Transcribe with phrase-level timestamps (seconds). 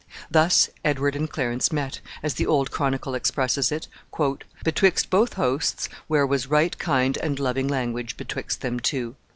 [0.31, 3.87] Thus Edward and Clarence met, as the old chronicle expresses it,
[4.63, 9.15] "betwixt both hosts, where was right kind and loving language betwixt them two.